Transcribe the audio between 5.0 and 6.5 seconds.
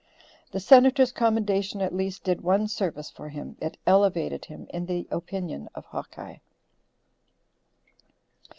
opinion of Hawkeye.